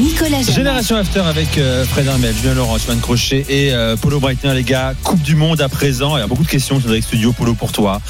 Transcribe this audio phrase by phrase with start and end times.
[0.00, 0.40] Nicolas.
[0.42, 4.62] Génération After avec euh, Fred Hermel, Julien Laurent, Swan Crochet et euh, Polo Breitner, les
[4.62, 4.94] gars.
[5.02, 6.16] Coupe du Monde à présent.
[6.16, 8.00] Il y a beaucoup de questions sur Direct Studio, Polo, pour toi.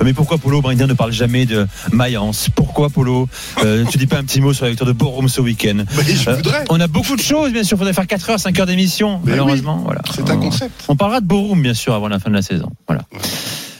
[0.00, 2.48] Euh, Mais pourquoi Polo Breitner ne parle jamais de Mayence?
[2.54, 3.28] Pourquoi Polo?
[3.64, 6.14] Euh, Tu dis pas un petit mot sur la victoire de Borum ce week-end Mais
[6.14, 6.64] je Euh, voudrais.
[6.68, 7.76] On a beaucoup de choses, bien sûr.
[7.76, 9.80] Il faudrait faire 4 heures, 5 heures d'émission, Mais malheureusement.
[9.84, 10.02] Voilà.
[10.14, 10.84] C'est un On- concept.
[10.88, 12.70] On parlera de Borum, bien sûr, avant la fin de la saison.
[12.86, 13.02] Voilà.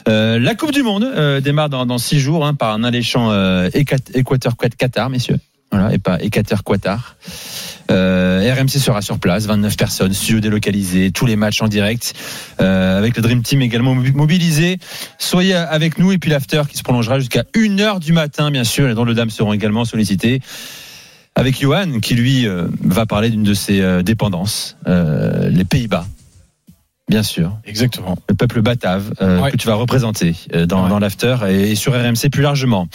[0.08, 3.30] Euh, la Coupe du Monde euh, démarre dans, dans six jours hein, par un alléchant
[3.30, 5.38] euh, Équat- Équateur-Qatar, messieurs.
[5.70, 7.16] Voilà, et pas Équateur-Qatar.
[7.90, 12.14] Euh, RMC sera sur place, 29 personnes, studio délocalisé, tous les matchs en direct,
[12.60, 14.78] euh, avec le Dream Team également mobi- mobilisé.
[15.18, 18.88] Soyez avec nous et puis l'after qui se prolongera jusqu'à 1h du matin, bien sûr,
[18.88, 20.40] et dont le dames seront également sollicités.
[21.34, 26.06] Avec Johan, qui lui euh, va parler d'une de ses euh, dépendances, les Pays-Bas.
[27.08, 28.18] Bien sûr Exactement.
[28.28, 29.50] le peuple batave euh, Ouais.
[29.50, 30.90] que tu vas représenter euh, dans, Ouais.
[30.90, 32.86] dans l'after et, et sur RMC plus largement.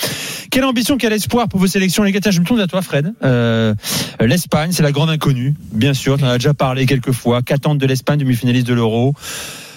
[0.51, 2.19] Quelle ambition, quel espoir pour vos sélections les gars?
[2.29, 3.13] Je me tourne à toi Fred.
[3.23, 3.73] Euh,
[4.19, 6.17] L'Espagne, c'est la grande inconnue, bien sûr.
[6.17, 7.41] Tu en as déjà parlé quelques fois.
[7.41, 9.13] Qu'attendre de l'Espagne, demi-finaliste de l'Euro?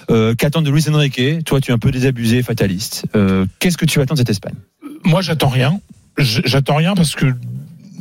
[0.09, 1.45] Qu'attendre de Luis Enrique?
[1.45, 3.07] Toi, tu es un peu désabusé, fataliste.
[3.59, 4.55] Qu'est-ce que tu attends de cette Espagne?
[5.05, 5.81] Moi, j'attends rien.
[6.19, 7.27] J'attends rien parce que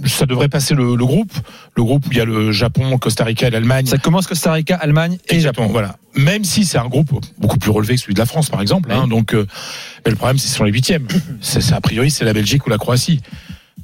[0.05, 1.31] ça devrait passer le, le groupe,
[1.75, 3.85] le groupe où il y a le Japon, Costa Rica et l'Allemagne.
[3.85, 5.67] Ça commence Costa Rica, Allemagne et Japon.
[5.67, 5.97] voilà.
[6.15, 8.91] Même si c'est un groupe beaucoup plus relevé que celui de la France, par exemple.
[8.91, 9.45] hein, donc, euh,
[10.05, 11.07] mais le problème, c'est sur les huitièmes.
[11.41, 13.21] C'est c'est- a priori, c'est la Belgique ou la Croatie.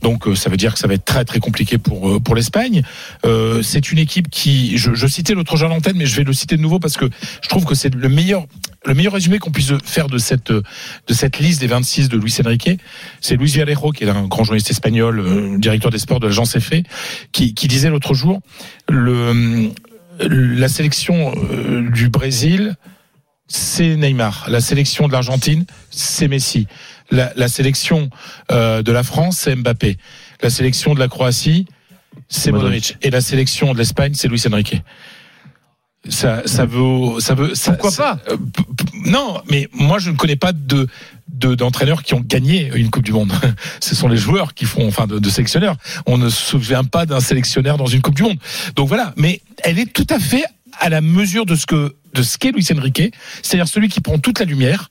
[0.02, 2.36] Donc, euh, ça veut dire que ça va être très très compliqué pour euh, pour
[2.36, 2.84] l'Espagne.
[3.26, 6.24] Euh, c'est une équipe qui, je, je citais l'autre jour à l'antenne, mais je vais
[6.24, 7.10] le citer de nouveau parce que
[7.42, 8.46] je trouve que c'est le meilleur
[8.86, 10.64] le meilleur résumé qu'on puisse faire de cette euh,
[11.08, 12.70] de cette liste des 26 de Luis Enrique,
[13.20, 16.56] c'est Luis Villarejo, qui est un grand journaliste espagnol, euh, directeur des sports de l'agence
[16.56, 16.84] EFE,
[17.32, 18.42] qui, qui disait l'autre jour
[18.90, 19.70] le
[20.20, 21.34] la sélection
[21.92, 22.76] du Brésil,
[23.48, 24.46] c'est Neymar.
[24.50, 26.68] La sélection de l'Argentine, c'est Messi.
[27.12, 28.09] La, la sélection
[28.52, 29.98] euh, de la France, c'est Mbappé.
[30.41, 31.66] La sélection de la Croatie,
[32.30, 32.63] c'est Modric.
[32.66, 32.97] Modric.
[33.02, 34.81] Et la sélection de l'Espagne, c'est Luis Enrique.
[36.09, 37.53] Ça, ça veut, ça veut.
[37.53, 38.38] ça- Pourquoi ça- pas euh,
[39.06, 40.88] Non, mais moi je ne connais pas de
[41.31, 43.31] de- d'entraîneurs qui ont gagné une Coupe du Monde.
[43.80, 45.75] Ce sont les joueurs qui font, enfin, de, de sélectionneurs.
[46.07, 48.38] On ne se souvient pas d'un sélectionneur dans une Coupe du Monde.
[48.75, 49.13] Donc voilà.
[49.16, 50.44] Mais elle est tout à fait
[50.80, 54.18] à la mesure de ce que de ce qu'est Luis Enrique, c'est-à-dire celui qui prend
[54.19, 54.90] toute la lumière,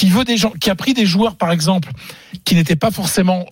[0.00, 1.90] qui veut des gens, qui a pris des joueurs par exemple
[2.46, 3.44] qui n'étaient pas forcément.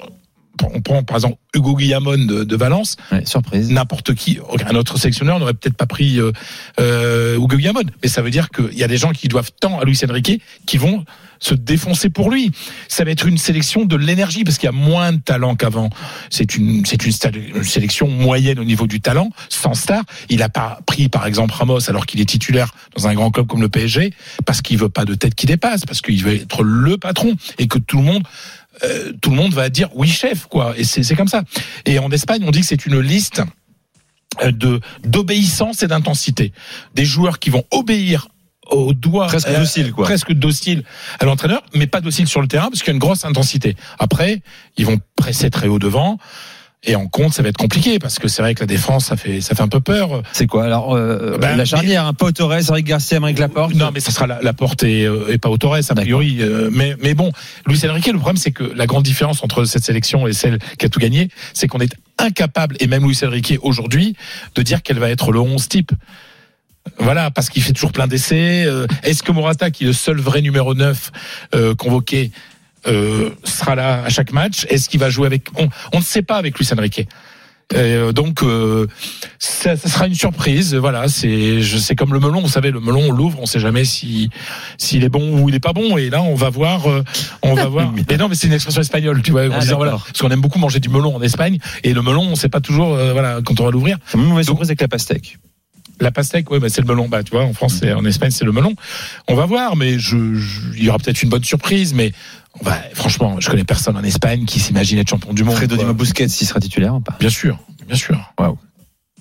[0.73, 3.71] On prend par exemple Hugo Guillamon de, de Valence, Ouais, surprise.
[3.71, 6.33] n'importe qui, un autre sélectionneur n'aurait peut-être pas pris euh,
[6.81, 7.83] euh, Hugo Guillamon.
[8.03, 10.43] Mais ça veut dire qu'il y a des gens qui doivent tant à Luis Enrique
[10.67, 11.05] qui vont
[11.41, 12.51] se défoncer pour lui.
[12.89, 15.91] Ça va être une sélection de l'énergie parce qu'il y a moins de talent qu'avant.
[16.31, 17.13] C'est une, c'est une,
[17.63, 20.03] sélection moyenne au niveau du talent, sans star.
[20.29, 23.47] Il a pas pris par exemple Ramos alors qu'il est titulaire dans un grand club
[23.47, 24.13] comme le PSG
[24.45, 27.69] parce qu'il veut pas de tête qui dépasse, parce qu'il veut être le patron et
[27.69, 28.23] que tout le monde
[28.85, 30.75] euh, tout le monde va dire oui chef quoi.
[30.77, 31.43] Et c'est comme ça.
[31.85, 33.43] Et en Espagne on dit que c'est une liste
[34.43, 36.53] euh, de d'obéissance et d'intensité.
[36.95, 38.29] Des joueurs qui vont obéir
[38.71, 40.05] au doigt Presque docile, quoi.
[40.05, 40.85] presque docile
[41.21, 43.77] à l'entraîneur mais pas docile sur le terrain parce qu'il y a une grosse intensité.
[43.99, 44.43] Après
[44.77, 46.19] ils vont presser très haut devant
[46.85, 49.17] et en compte ça va être compliqué parce que c'est vrai que la défense ça
[49.17, 52.31] fait ça fait un peu peur C'est quoi alors euh, Ben, La charnière, un Pau
[52.31, 55.39] Torres, Eric Garcia, Emeric Laporte Non, mais ça sera la, la porte et, euh, et
[55.39, 56.39] pas Torres, a priori.
[56.41, 57.33] euh, mais, mais bon,
[57.67, 60.87] Luis Enrique, le problème, c'est que la grande différence entre cette sélection et celle qui
[60.87, 64.15] a tout gagné, c'est qu'on est incapable, et même Luis Enrique aujourd'hui,
[64.55, 65.93] de dire qu'elle va être le 11 type.
[66.99, 68.65] Voilà, parce qu'il fait toujours plein d'essais.
[68.67, 71.13] Euh, Est-ce que Morata, qui est le seul vrai numéro 9
[71.55, 72.31] euh, convoqué,
[72.87, 76.23] euh, sera là à chaque match Est-ce qu'il va jouer avec on, on ne sait
[76.23, 77.07] pas avec Luis Enrique.
[77.75, 78.87] Euh, donc euh,
[79.39, 80.75] ça, ça sera une surprise.
[80.75, 82.41] Voilà, c'est je sais comme le melon.
[82.41, 84.31] Vous savez, le melon on l'ouvre, on sait jamais si
[84.79, 85.99] s'il est bon ou il est pas bon.
[85.99, 87.05] Et là, on va voir, euh,
[87.43, 87.93] on va voir.
[87.93, 89.49] Mais non, mais c'est une expression espagnole, tu vois.
[89.49, 91.59] En Ah, disant, voilà, parce qu'on aime beaucoup manger du melon en Espagne.
[91.85, 93.99] Et le melon, on sait pas toujours, euh, voilà, quand on va l'ouvrir.
[94.07, 95.37] C'est une mauvaise surprise avec la pastèque.
[96.01, 97.09] La pastèque, ouais, bah, c'est le melon.
[97.09, 98.75] Bah, tu vois, en France, c'est- en Espagne, c'est le melon.
[99.27, 101.93] On va voir, mais je, je- il y aura peut-être une bonne surprise.
[101.95, 102.13] Mais
[102.61, 105.57] on va, franchement, je connais personne en Espagne qui s'imagine être champion du monde.
[105.57, 105.77] Fredo.
[105.77, 107.17] Dima Busquets, s'il sera titulaire ou pas?
[107.19, 108.33] Bien sûr, bien sûr.
[108.39, 108.57] Waouh.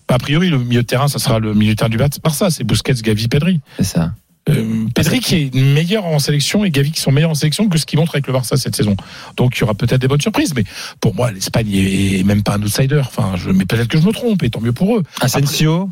[0.09, 2.49] A priori, le milieu de terrain, ça sera le milieu de terrain du Barça.
[2.49, 3.59] C'est Busquets, Gavi, Pedri.
[3.77, 4.13] C'est ça.
[4.49, 7.77] Euh, Pedri qui est meilleur en sélection et Gavi qui sont meilleurs en sélection que
[7.77, 8.95] ce qu'ils montrent avec le Barça cette saison.
[9.35, 10.63] Donc il y aura peut-être des bonnes surprises, mais
[11.01, 12.99] pour moi l'Espagne est même pas un outsider.
[13.01, 15.03] Enfin, je, mais peut-être que je me trompe et tant mieux pour eux.
[15.19, 15.89] Asensio,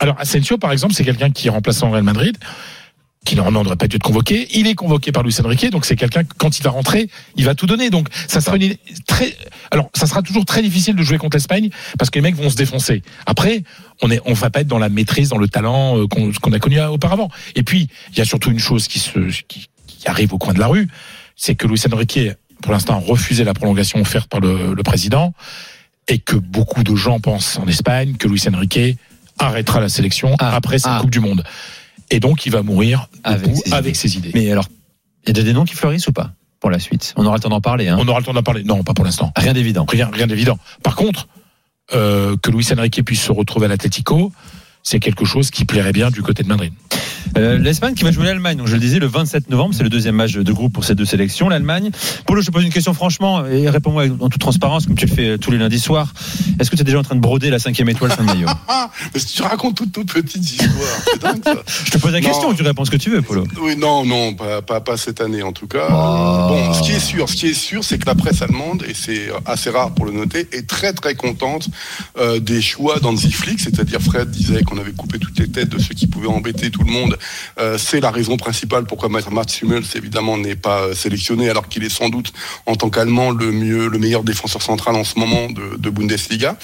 [0.00, 2.36] Alors Asensio par exemple, c'est quelqu'un qui est remplaçant au Real Madrid.
[3.26, 4.46] qui normalement n'aurait pas dû être convoqué.
[4.52, 7.56] Il est convoqué par Luis Enrique, donc c'est quelqu'un quand il va rentrer, il va
[7.56, 7.90] tout donner.
[7.90, 8.76] Donc ça sera une
[9.06, 9.36] très,
[9.72, 12.48] alors ça sera toujours très difficile de jouer contre l'Espagne parce que les mecs vont
[12.48, 13.02] se défoncer.
[13.26, 13.64] Après,
[14.00, 16.58] on est, on va pas être dans la maîtrise, dans le talent euh, qu'on a
[16.60, 17.28] connu auparavant.
[17.56, 20.54] Et puis il y a surtout une chose qui se, qui, qui arrive au coin
[20.54, 20.88] de la rue,
[21.34, 22.20] c'est que Luis Enrique,
[22.62, 25.34] pour l'instant, a refusé la prolongation offerte par le, le président
[26.06, 28.96] et que beaucoup de gens pensent en Espagne que Luis Enrique
[29.38, 30.98] arrêtera la sélection Ah, après cette ah.
[31.00, 31.44] Coupe du Monde.
[32.10, 34.30] Et donc, il va mourir Avec ses avec ses idées.
[34.34, 34.68] Mais alors,
[35.24, 37.14] il y a déjà des noms qui fleurissent ou pas pour la suite?
[37.16, 37.88] On aura le temps d'en parler.
[37.88, 37.96] Hein.
[38.00, 38.64] On aura le temps d'en parler.
[38.64, 39.32] Non, pas pour l'instant.
[39.36, 39.84] Rien d'évident.
[39.88, 40.58] Rien, rien d'évident.
[40.82, 41.28] Par contre,
[41.94, 44.32] euh, que Luis Enrique puisse se retrouver à l'Atlético,
[44.86, 46.72] c'est quelque chose qui plairait bien du côté de Madrid.
[47.36, 48.56] Euh, L'Espagne qui va jouer l'Allemagne.
[48.56, 50.94] Donc je le disais, le 27 novembre, c'est le deuxième match de groupe pour ces
[50.94, 51.48] deux sélections.
[51.48, 51.90] L'Allemagne.
[52.24, 55.12] Paulo, je te pose une question franchement et réponds-moi en toute transparence, comme tu le
[55.12, 56.14] fais tous les lundis soirs.
[56.60, 58.46] Est-ce que tu es déjà en train de broder la cinquième étoile sur le maillot?
[58.68, 60.70] Ah, mais tu racontes toutes toutes petites histoires.
[61.12, 61.54] C'est dingue ça.
[61.84, 62.28] Je te pose la Non.
[62.28, 63.44] question, tu réponds ce que tu veux, Paulo.
[63.60, 65.86] Oui, non, non, pas, pas, pas cette année en tout cas.
[65.90, 66.48] Oh.
[66.48, 68.94] Bon, ce qui est sûr, ce qui est sûr, c'est que la presse allemande, et
[68.94, 71.68] c'est assez rare pour le noter, est très très contente
[72.18, 73.60] euh, des choix d'Hansi Flick.
[73.60, 76.82] C'est-à-dire, Fred disait qu'on avait coupé toutes les têtes de ceux qui pouvaient embêter tout
[76.82, 77.18] le monde.
[77.58, 79.22] Euh, c'est la raison principale pourquoi Mats
[79.62, 82.32] Hummels évidemment n'est pas euh, sélectionné, alors qu'il est sans doute
[82.66, 86.56] en tant qu'Allemand le mieux, le meilleur défenseur central en ce moment de, de Bundesliga.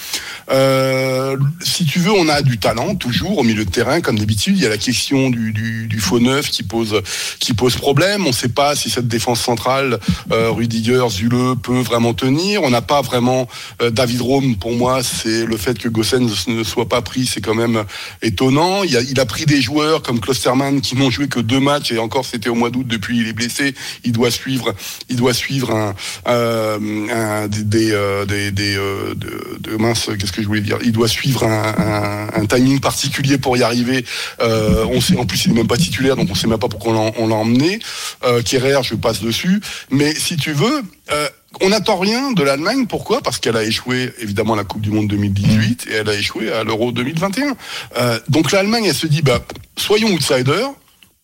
[0.50, 4.56] Euh, si tu veux, on a du talent toujours au milieu de terrain, comme d'habitude.
[4.56, 7.00] Il y a la question du, du, du faux neuf qui pose
[7.38, 8.24] qui pose problème.
[8.24, 9.98] On ne sait pas si cette défense centrale,
[10.30, 12.62] euh, Rudiger, Zule peut vraiment tenir.
[12.62, 13.48] On n'a pas vraiment
[13.80, 14.56] euh, David Rome.
[14.56, 17.84] Pour moi, c'est le fait que Gossens ne soit pas pris, c'est quand même
[18.22, 18.82] étonnant.
[18.84, 21.92] Il a, il a pris des joueurs comme Klosterman qui n'ont joué que deux matchs
[21.92, 22.86] et encore c'était au mois d'août.
[22.86, 23.74] Depuis, il est blessé.
[24.04, 24.74] Il doit suivre,
[25.08, 25.94] il doit suivre un,
[26.28, 26.78] euh,
[27.10, 30.08] un- des des, euh, des, euh, de, de mince.
[30.18, 30.78] Qu'est-ce que je voulais dire?
[30.84, 34.04] Il doit suivre un, un, timing particulier pour y arriver.
[34.40, 36.68] Euh, on sait en plus il n'est même pas titulaire, donc on sait même pas
[36.68, 37.78] pourquoi on l'a- on l'a emmené.
[38.24, 39.60] Euh, Kerrer, je passe dessus.
[39.90, 40.82] Mais si tu veux.
[41.12, 41.28] Euh,
[41.60, 42.86] on n'attend rien de l'Allemagne.
[42.86, 43.20] Pourquoi?
[43.20, 46.52] Parce qu'elle a échoué évidemment à la Coupe du Monde 2018 et elle a échoué
[46.52, 47.56] à l'Euro 2021.
[47.98, 49.40] Euh, donc l'Allemagne, elle se dit, bah,
[49.76, 50.70] soyons outsiders.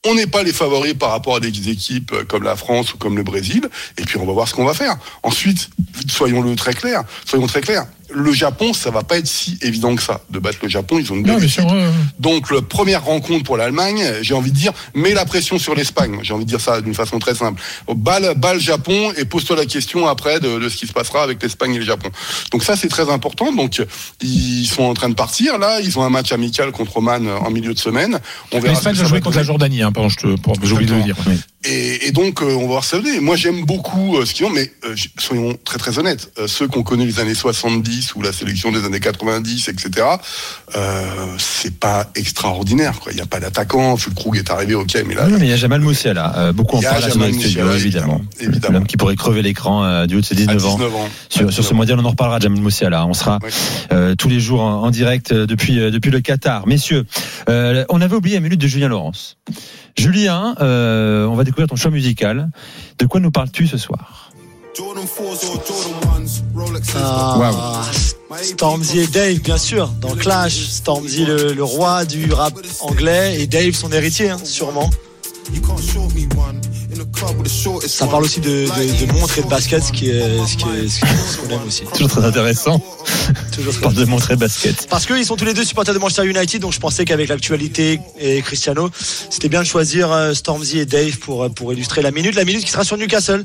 [0.07, 2.99] On n'est pas les favoris par rapport à des équipes euh, comme la France ou
[2.99, 3.69] comme le Brésil.
[3.99, 4.97] Et puis on va voir ce qu'on va faire.
[5.25, 5.71] Ensuite,
[6.09, 7.03] soyons-le très clair.
[7.27, 7.87] Soyons très clairs.
[8.11, 10.99] Le Japon, ça va pas être si évident que ça de battre le Japon.
[10.99, 11.63] Ils ont une belle équipe.
[12.19, 16.19] Donc, la première rencontre pour l'Allemagne, j'ai envie de dire, mets la pression sur l'Espagne.
[16.23, 17.61] J'ai envie de dire ça d'une façon très simple.
[17.95, 21.43] Balle, balle Japon et pose-toi la question après de, de ce qui se passera avec
[21.43, 22.09] l'Espagne et le Japon.
[22.51, 23.53] Donc ça, c'est très important.
[23.53, 23.83] Donc,
[24.23, 25.59] ils sont en train de partir.
[25.59, 28.21] Là, ils ont un match amical contre Oman en milieu de semaine.
[28.53, 28.73] On verra.
[28.73, 29.43] L'Espagne va jouer contre la.
[29.43, 31.17] Jordanie, hein, pardon, je de le dire.
[31.65, 33.19] Et, et donc, euh, on va voir ça donner.
[33.19, 36.31] Moi, j'aime beaucoup euh, ce qu'ils ont, mais euh, soyons très très honnêtes.
[36.47, 40.07] Ceux qu'on connaît les années 70 ou la sélection des années 90, etc.,
[41.39, 43.01] c'est pas extraordinaire.
[43.01, 43.11] quoi.
[43.13, 43.97] Il n'y a pas d'attaquant.
[43.97, 46.53] Fulkrug est arrivé, ok, mais là, Oui, mais il y a Jamal Moussiala.
[46.53, 48.21] Beaucoup en parlent à Jamal son studio, évidemment.
[48.39, 48.75] évidemment.
[48.75, 50.77] L'homme qui pourrait crever l'écran du haut de ses à 19 ans.
[50.77, 51.09] 19 ans.
[51.29, 51.75] Sur, sur ce 19 ans.
[51.77, 53.05] mondial, on en reparlera, Jamal Moussiala.
[53.07, 53.41] On sera
[54.17, 56.69] tous les jours en, en direct depuis, depuis le Qatar.
[56.69, 57.05] Messieurs,
[57.49, 59.37] on avait oublié la minute de Julien Laurence.
[59.99, 62.51] Julien, euh, on va découvrir ton choix musical.
[62.99, 64.31] De quoi nous parles-tu ce soir
[66.95, 67.83] Ah,
[68.41, 70.69] Stormzy et Dave, bien sûr, dans Clash.
[70.69, 74.89] Stormzy, le, roi du rap anglais, et Dave, son héritier, hein, sûrement.
[77.87, 80.57] Ça parle aussi de, de, de et de basket, ce qui est, ce
[81.39, 81.85] qu'on aime aussi.
[81.93, 82.83] Toujours très intéressant.
[83.53, 84.87] Toujours Parle de montrer basket.
[84.89, 88.01] Parce qu'ils sont tous les deux supporters de Manchester United, donc je pensais qu'avec l'actualité
[88.19, 88.91] et Cristiano,
[89.31, 92.35] c'était bien de choisir euh, Stormzy et Dave pour, euh, pour illustrer la minute.
[92.35, 93.45] La minute qui sera sur Newcastle.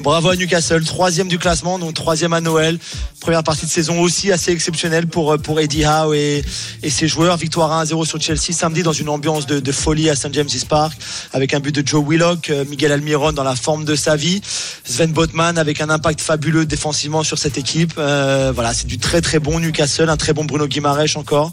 [0.00, 2.78] Bravo à Newcastle, troisième du classement, donc troisième à Noël.
[3.20, 6.42] Première partie de saison aussi assez exceptionnelle pour, euh, pour Eddie Howe et,
[6.88, 7.36] ses joueurs.
[7.36, 10.32] Victoire 1-0 sur Chelsea samedi dans une ambiance de, folie à St.
[10.32, 10.94] James's Park
[11.32, 14.40] avec un but de Joe Willock, euh, Miguel Almiron dans la forme de sa vie,
[14.84, 17.92] Sven Botman avec un impact fabuleux défensivement sur cette équipe.
[17.98, 21.52] Euh, voilà, c'est du très très bon Newcastle, un très bon Bruno Guimaraes encore.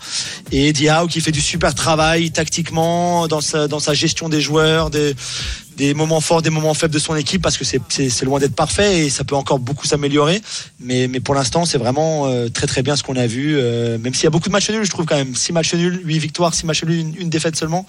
[0.51, 4.89] Et Eddie Howe qui fait du super travail tactiquement dans sa, gestion des joueurs,
[5.79, 9.05] des moments forts, des moments faibles de son équipe parce que c'est- loin d'être parfait
[9.05, 10.41] et ça peut encore beaucoup s'améliorer.
[10.81, 13.55] Mais, mais pour l'instant, c'est vraiment euh, très très bien ce qu'on a vu.
[13.57, 15.33] euh, même s'il y a beaucoup de matchs nuls, je trouve quand même.
[15.35, 17.85] 6 matchs nuls, 8 victoires, 6 matchs nuls, une, une défaite seulement.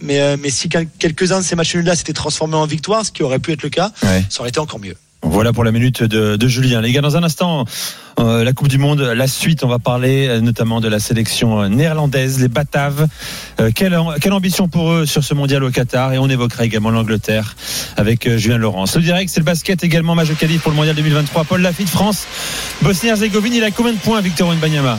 [0.00, 3.12] Mais, euh, mais si quel- quelques-uns de ces matchs nuls-là s'étaient transformés en victoire, ce
[3.12, 4.24] qui aurait pu être le cas, Ouais.
[4.30, 4.96] ça aurait été encore mieux.
[5.22, 6.80] Voilà pour la minute de, de Julien.
[6.80, 7.64] Les gars, dans un instant,
[8.18, 11.60] Euh, la Coupe du Monde, la suite, on va parler euh, notamment de la sélection
[11.60, 13.06] euh, néerlandaise, les Bataves.
[13.60, 16.14] Euh, quelle, quelle ambition pour eux sur ce mondial au Qatar?
[16.14, 17.56] Et on évoquera également l'Angleterre
[17.96, 18.96] avec Julien Laurence.
[18.96, 21.44] Le direct, c'est le basket également, match de pour le mondial 2023.
[21.44, 22.26] Paul Lafitte, France,
[22.82, 24.98] Bosnie-Herzégovine, il a combien de points, Victor Wembanyama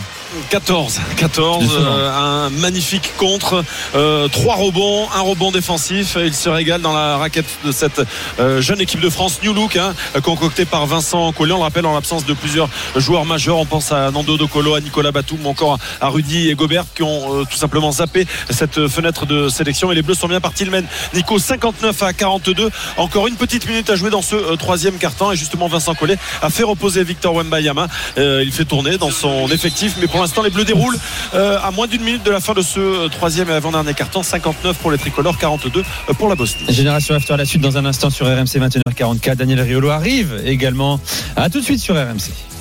[0.50, 1.86] 14, 14, Décevant.
[1.86, 3.64] euh, un magnifique contre,
[3.96, 6.18] euh, trois rebonds, un rebond défensif.
[6.22, 8.02] Il se régale dans la raquette de cette
[8.40, 11.54] euh, jeune équipe de France, New Look, hein, concoctée par Vincent Collet.
[11.54, 12.70] On le rappelle en l'absence de plusieurs
[13.08, 13.58] joueurs majeurs.
[13.58, 16.84] On pense à Nando De Colo, à Nicolas Batum ou encore à Rudy et Gobert
[16.94, 19.90] qui ont euh, tout simplement zappé cette fenêtre de sélection.
[19.94, 20.66] Et les Bleus sont bien partis.
[20.66, 22.70] Le mène Nico 59 à 42.
[22.98, 25.32] Encore une petite minute à jouer dans ce euh, troisième quart-temps.
[25.32, 27.88] Et justement, Vincent Collet a fait reposer Victor Wembayama.
[28.18, 30.98] Euh, il fait tourner dans son effectif, mais pour l'instant, les Bleus déroulent
[31.34, 34.24] à moins d'une minute de la fin de ce troisième et avant-dernier quart-temps.
[34.24, 35.84] 59 pour les tricolores, 42
[36.18, 36.66] pour la Bosnie.
[36.68, 39.36] Génération After à la suite dans un instant sur RMC 21h44.
[39.36, 41.00] Daniel Riolo arrive également.
[41.38, 42.48] À tout de suite sur RMC.